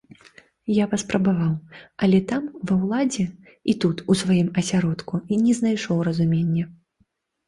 [0.75, 1.49] Я паспрабаваў,
[2.07, 3.25] але там, ва ўладзе,
[3.73, 5.13] і тут, у сваім асяродку,
[5.45, 6.65] не знайшоў разумення.